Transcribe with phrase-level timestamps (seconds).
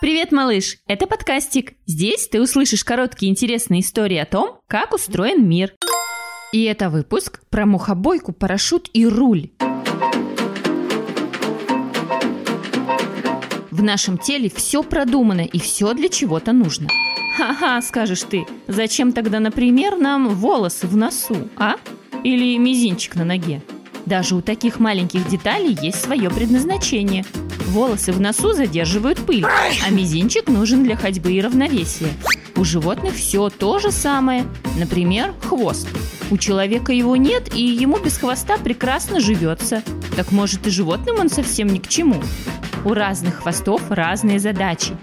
[0.00, 0.78] Привет, малыш!
[0.86, 1.74] Это подкастик.
[1.84, 5.74] Здесь ты услышишь короткие интересные истории о том, как устроен мир.
[6.54, 9.50] И это выпуск про мухобойку, парашют и руль.
[13.70, 16.88] В нашем теле все продумано и все для чего-то нужно.
[17.36, 21.76] Ха-ха, скажешь ты, зачем тогда, например, нам волосы в носу, а?
[22.24, 23.60] Или мизинчик на ноге?
[24.06, 27.26] Даже у таких маленьких деталей есть свое предназначение–
[27.70, 32.12] Волосы в носу задерживают пыль, а мизинчик нужен для ходьбы и равновесия.
[32.56, 34.44] У животных все то же самое.
[34.76, 35.86] Например, хвост.
[36.32, 39.84] У человека его нет, и ему без хвоста прекрасно живется.
[40.16, 42.20] Так может и животным он совсем ни к чему.
[42.84, 44.96] У разных хвостов разные задачи.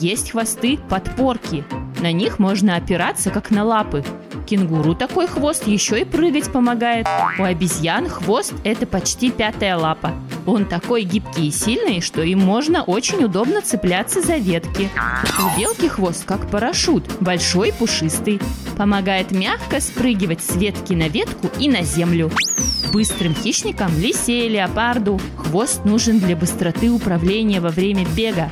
[0.00, 1.62] Есть хвосты подпорки.
[2.04, 4.04] На них можно опираться, как на лапы.
[4.44, 7.06] Кенгуру такой хвост еще и прыгать помогает.
[7.38, 10.12] У обезьян хвост– это почти пятая лапа.
[10.44, 14.90] Он такой гибкий и сильный, что им можно очень удобно цепляться за ветки.
[15.38, 18.38] У белки хвост как парашют, большой и пушистый.
[18.76, 22.30] Помогает мягко спрыгивать с ветки на ветку и на землю.
[22.92, 28.50] Быстрым хищникам, лисе, леопарду, хвост нужен для быстроты управления во время бега.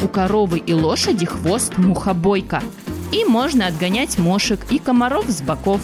[0.00, 2.62] У коровы и лошади хвост мухобойка–
[3.14, 5.80] и можно отгонять мошек и комаров с боков.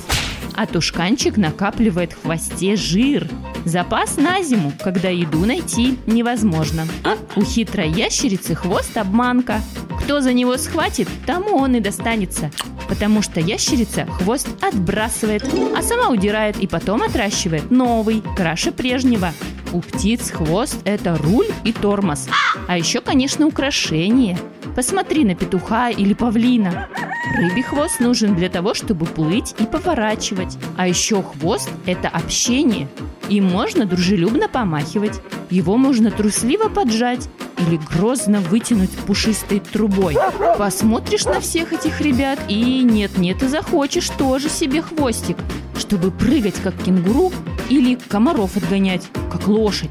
[0.57, 3.29] А тушканчик накапливает в хвосте жир.
[3.65, 6.87] Запас на зиму, когда еду найти невозможно.
[7.05, 9.61] А у хитрой ящерицы хвост обманка.
[10.03, 12.51] Кто за него схватит, тому он и достанется.
[12.89, 19.33] Потому что ящерица хвост отбрасывает, а сама удирает и потом отращивает новый, краше прежнего.
[19.73, 22.27] У птиц хвост– это руль и тормоз.
[22.29, 24.39] А еще, конечно, украшение.
[24.77, 26.89] Посмотри на петуха или павлина.
[27.37, 30.57] Рыбий хвост нужен для того, чтобы плыть и поворачивать.
[30.77, 32.89] А еще хвост– это общение.
[33.29, 35.21] Им можно дружелюбно помахивать.
[35.51, 40.17] Его можно трусливо поджать или грозно вытянуть пушистой трубой.
[40.59, 45.37] Посмотришь на всех этих ребят и нет-нет и захочешь тоже себе хвостик,
[45.77, 47.33] чтобы прыгать как кенгуру
[47.69, 49.91] или комаров отгонять, как лошадь.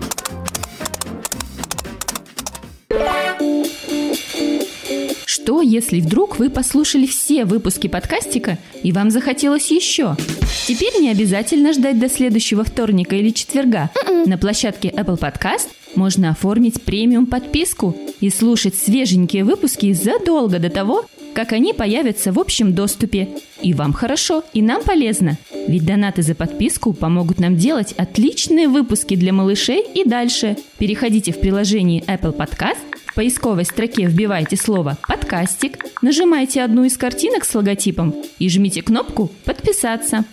[5.26, 10.16] Что, если вдруг вы послушали все выпуски подкастика и вам захотелось еще?
[10.68, 13.92] Теперь не обязательно ждать до следующего вторника или четверга.
[14.26, 21.06] На площадке Apple Podcast можно оформить премиум подписку и слушать свеженькие выпуски задолго до того,
[21.34, 23.30] как они появятся в общем доступе.
[23.62, 25.38] И вам хорошо, и нам полезно.
[25.68, 30.58] Ведь донаты за подписку помогут нам делать отличные выпуски для малышей и дальше.
[30.78, 32.78] Переходите в приложение Apple Podcast
[33.10, 39.32] в поисковой строке вбивайте слово «подкастик», нажимайте одну из картинок с логотипом и жмите кнопку
[39.46, 40.26] «Подписаться».